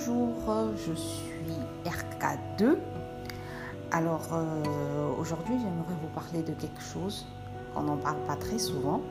[0.00, 1.52] Bonjour, je suis
[1.84, 2.78] RK2.
[3.90, 7.26] Alors euh, aujourd'hui j'aimerais vous parler de quelque chose
[7.74, 9.02] qu'on n'en parle pas très souvent,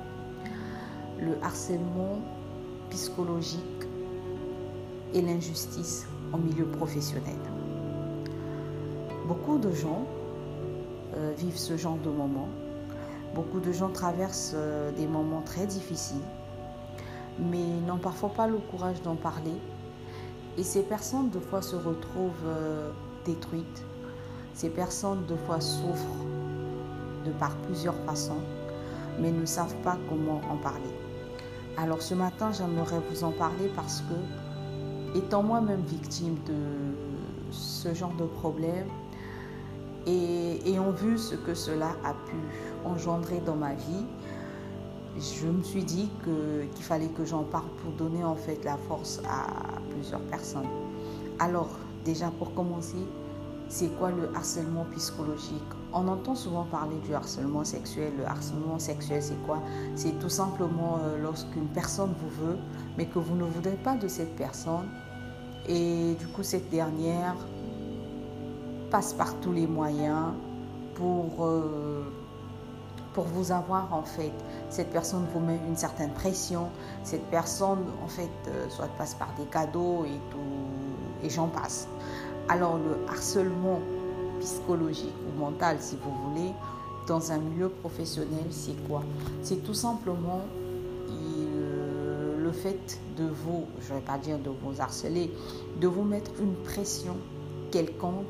[1.19, 2.19] le harcèlement
[2.89, 3.61] psychologique
[5.13, 7.37] et l'injustice au milieu professionnel.
[9.27, 10.07] Beaucoup de gens
[11.15, 12.49] euh, vivent ce genre de moments,
[13.35, 16.25] beaucoup de gens traversent euh, des moments très difficiles,
[17.37, 19.53] mais n'ont parfois pas le courage d'en parler
[20.59, 22.91] et ces personnes, de fois, se retrouvent euh,
[23.23, 23.85] détruites.
[24.53, 26.25] Ces personnes, de fois, souffrent
[27.25, 28.41] de par plusieurs façons,
[29.21, 30.93] mais ne savent pas comment en parler.
[31.77, 38.13] Alors ce matin, j'aimerais vous en parler parce que, étant moi-même victime de ce genre
[38.19, 38.87] de problème,
[40.07, 42.35] et ayant vu ce que cela a pu
[42.83, 44.05] engendrer dans ma vie,
[45.17, 49.21] je me suis dit qu'il fallait que j'en parle pour donner en fait la force
[49.27, 50.67] à plusieurs personnes.
[51.39, 51.69] Alors,
[52.05, 52.97] déjà pour commencer,
[53.67, 55.61] c'est quoi le harcèlement psychologique?
[55.93, 58.13] On entend souvent parler du harcèlement sexuel.
[58.17, 59.59] Le harcèlement sexuel, c'est quoi?
[59.95, 62.57] C'est tout simplement euh, lorsqu'une personne vous veut,
[62.97, 64.87] mais que vous ne voudrez pas de cette personne.
[65.67, 67.35] Et du coup, cette dernière
[68.89, 70.33] passe par tous les moyens
[70.95, 71.45] pour...
[71.45, 72.03] Euh,
[73.13, 74.31] pour vous avoir en fait.
[74.69, 76.69] Cette personne vous met une certaine pression.
[77.03, 81.87] Cette personne en fait euh, soit passe par des cadeaux et tout et j'en passe.
[82.47, 83.79] Alors le harcèlement
[84.39, 86.51] psychologique ou mental si vous voulez
[87.07, 89.03] dans un milieu professionnel c'est quoi?
[89.41, 90.41] C'est tout simplement
[92.49, 95.31] le fait de vous, je ne vais pas dire de vous harceler,
[95.79, 97.15] de vous mettre une pression
[97.71, 98.25] quelconque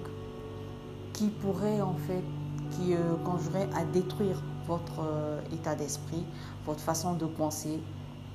[1.14, 2.24] qui pourrait en fait,
[2.72, 6.24] qui euh, à détruire votre euh, état d'esprit,
[6.66, 7.82] votre façon de penser,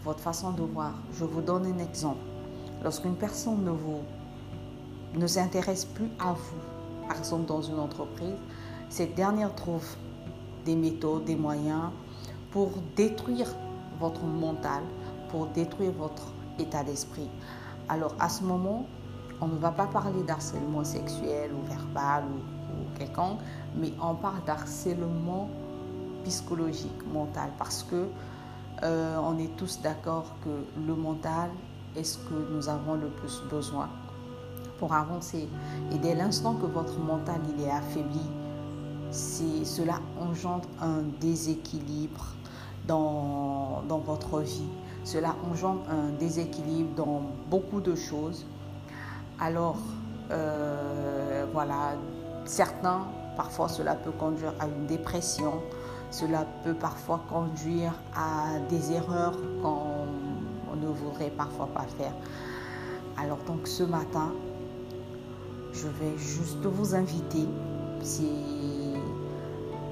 [0.03, 0.93] votre façon de voir.
[1.13, 2.27] Je vous donne un exemple.
[2.83, 4.01] Lorsqu'une personne ne vous
[5.15, 8.35] ne s'intéresse plus à vous, par exemple dans une entreprise,
[8.89, 9.87] cette dernière trouve
[10.65, 11.91] des méthodes, des moyens
[12.51, 13.55] pour détruire
[14.01, 14.83] votre mental,
[15.29, 17.31] pour détruire votre état d'esprit.
[17.89, 18.87] Alors à ce moment,
[19.41, 23.39] on ne va pas parler d'harcèlement sexuel ou verbal ou, ou quelconque,
[23.77, 25.49] mais on parle d'harcèlement
[26.25, 28.09] psychologique, mental, parce que
[28.83, 31.51] euh, on est tous d'accord que le mental
[31.97, 33.89] est ce que nous avons le plus besoin
[34.79, 35.49] pour avancer.
[35.93, 38.21] Et dès l'instant que votre mental il est affaibli,
[39.11, 42.27] c'est, cela engendre un déséquilibre
[42.87, 44.69] dans, dans votre vie.
[45.05, 48.45] Cela engendre un déséquilibre dans beaucoup de choses.
[49.39, 49.79] Alors,
[50.31, 51.93] euh, voilà,
[52.45, 53.03] certains,
[53.37, 55.63] parfois cela peut conduire à une dépression,
[56.15, 62.13] cela peut parfois conduire à des erreurs qu'on ne voudrait parfois pas faire.
[63.19, 64.33] Alors donc ce matin,
[65.73, 67.49] je vais juste vous inviter.
[68.01, 68.23] C'est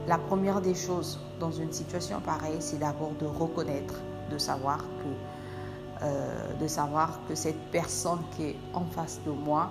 [0.06, 3.94] la première des choses dans une situation pareille, c'est d'abord de reconnaître,
[4.30, 9.70] de savoir que, euh, de savoir que cette personne qui est en face de moi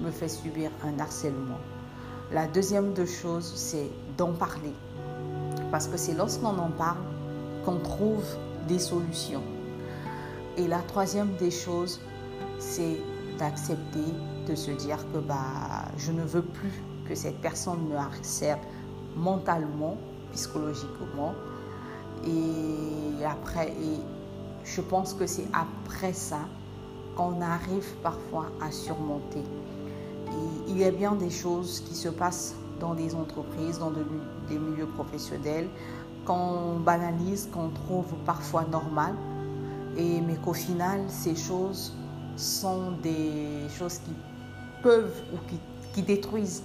[0.00, 1.60] me fait subir un harcèlement.
[2.32, 4.72] La deuxième des choses, c'est d'en parler,
[5.72, 7.00] parce que c'est lorsqu'on en parle
[7.64, 8.24] qu'on trouve
[8.68, 9.42] des solutions.
[10.58, 12.00] Et la troisième des choses,
[12.58, 12.98] c'est
[13.38, 14.04] d'accepter,
[14.46, 18.58] de se dire que bah, je ne veux plus que cette personne me harcèle
[19.16, 19.96] mentalement,
[20.32, 21.32] psychologiquement.
[22.26, 23.98] Et après, et
[24.64, 26.40] je pense que c'est après ça
[27.16, 29.40] qu'on arrive parfois à surmonter.
[29.40, 34.58] Et il y a bien des choses qui se passent dans des entreprises, dans des
[34.58, 35.68] milieux professionnels,
[36.26, 39.14] qu'on banalise, qu'on trouve parfois normal,
[39.96, 41.94] et, mais qu'au final, ces choses
[42.36, 44.12] sont des choses qui
[44.82, 45.58] peuvent ou qui,
[45.94, 46.62] qui détruisent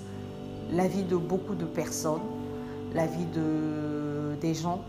[0.72, 2.27] la vie de beaucoup de personnes,
[2.94, 4.81] la vie de, des gens.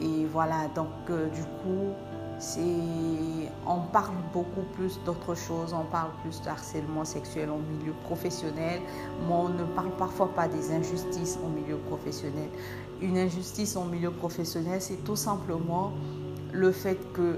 [0.00, 1.92] Et voilà, donc euh, du coup,
[3.66, 8.80] on parle beaucoup plus d'autres choses, on parle plus de harcèlement sexuel en milieu professionnel,
[9.26, 12.48] mais on ne parle parfois pas des injustices en milieu professionnel.
[13.00, 15.92] Une injustice en milieu professionnel, c'est tout simplement
[16.52, 17.36] le fait que euh,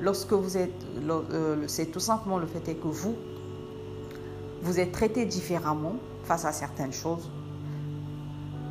[0.00, 3.14] lorsque vous êtes, euh, c'est tout simplement le fait que vous,
[4.62, 7.30] vous êtes traité différemment face à certaines choses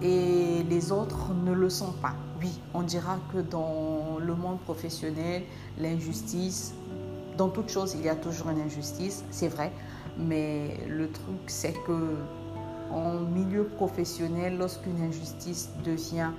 [0.01, 2.13] et les autres ne le sont pas.
[2.39, 5.43] Oui, on dira que dans le monde professionnel,
[5.79, 6.73] l'injustice,
[7.35, 9.71] dans toute chose, il y a toujours une injustice, c'est vrai,
[10.19, 12.15] mais le truc, c'est que
[12.91, 16.29] en milieu professionnel, lorsqu'une injustice devient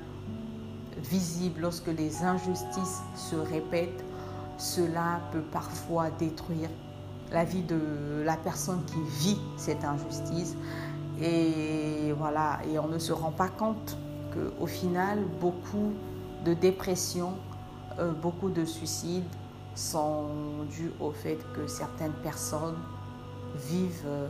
[1.11, 4.05] visible, lorsque les injustices se répètent,
[4.57, 6.71] cela peut parfois détruire
[7.33, 10.57] la vie de la personne qui vit cette injustice.
[11.21, 13.97] Et voilà, et on ne se rend pas compte
[14.59, 15.93] qu'au final, beaucoup
[16.45, 17.35] de dépression,
[17.99, 19.25] euh, beaucoup de suicides
[19.75, 20.27] sont
[20.71, 22.77] dus au fait que certaines personnes
[23.55, 24.29] vivent euh,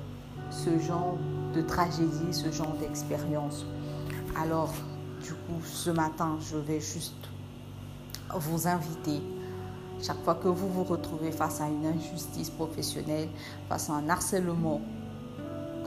[0.50, 1.16] ce genre
[1.54, 3.66] de tragédie, ce genre d'expérience.
[4.40, 4.72] Alors,
[5.22, 7.28] du coup, ce matin, je vais juste
[8.34, 9.20] vous inviter
[10.02, 13.28] chaque fois que vous vous retrouvez face à une injustice professionnelle,
[13.68, 14.80] face à un harcèlement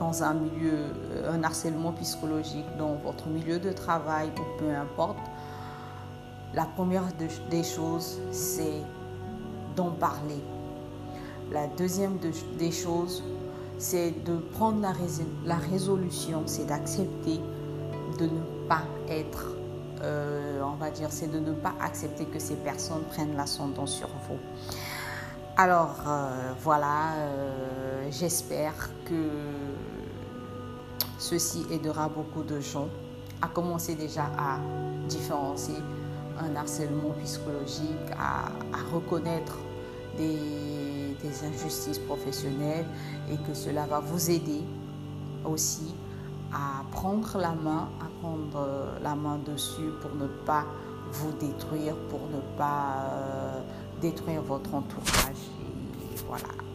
[0.02, 0.78] dans un milieu,
[1.12, 5.24] euh, un harcèlement psychologique dans votre milieu de travail ou peu importe,
[6.54, 7.04] la première
[7.50, 8.82] des choses, c'est
[9.76, 10.42] d'en parler.
[11.52, 12.18] La deuxième
[12.58, 13.22] des choses,
[13.78, 14.92] c'est de prendre la,
[15.46, 17.38] la résolution, c'est d'accepter
[18.18, 19.46] de ne pas être
[20.02, 24.08] euh, on va dire, c'est de ne pas accepter que ces personnes prennent l'ascendant sur
[24.08, 24.38] vous.
[25.56, 27.12] Alors euh, voilà,
[28.10, 29.28] j'espère que
[31.18, 32.88] ceci aidera beaucoup de gens
[33.40, 34.58] à commencer déjà à
[35.08, 35.76] différencier
[36.40, 38.50] un harcèlement psychologique, à,
[38.92, 39.58] reconnaître
[40.16, 40.42] des,
[41.44, 42.84] injustices professionnelles
[43.30, 44.60] et que cela va vous aider
[45.44, 45.94] aussi
[46.52, 50.66] à prendre la main, à prendre euh, la main dessus pour ne pas
[51.12, 53.60] vous détruire, pour ne pas euh,
[54.00, 55.48] détruire votre entourage.
[56.28, 56.71] Voilà.